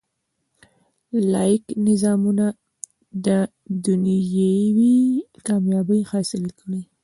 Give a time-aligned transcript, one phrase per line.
[1.31, 2.45] لاییک نظامونه
[3.85, 4.95] دنیوي
[5.47, 6.81] کامیابۍ حاصلې کړي.